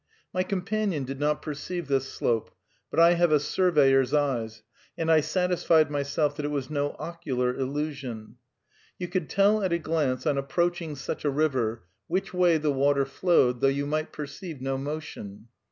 My 0.33 0.41
companion 0.41 1.03
did 1.03 1.19
not 1.19 1.43
perceive 1.43 1.87
this 1.87 2.11
slope, 2.11 2.49
but 2.89 2.99
I 2.99 3.13
have 3.13 3.31
a 3.31 3.39
surveyor's 3.39 4.15
eyes, 4.15 4.63
and 4.97 5.11
I 5.11 5.21
satisfied 5.21 5.91
myself 5.91 6.35
that 6.37 6.43
it 6.43 6.47
was 6.49 6.71
no 6.71 6.95
ocular 6.97 7.53
illusion. 7.53 8.37
You 8.97 9.07
could 9.07 9.29
tell 9.29 9.61
at 9.61 9.71
a 9.71 9.77
glance 9.77 10.25
on 10.25 10.39
approaching 10.39 10.95
such 10.95 11.23
a 11.23 11.29
river 11.29 11.83
which 12.07 12.33
way 12.33 12.57
the 12.57 12.73
water 12.73 13.05
flowed, 13.05 13.61
though 13.61 13.67
you 13.67 13.85
might 13.85 14.11
perceive 14.11 14.59
no 14.59 14.75
motion. 14.75 15.49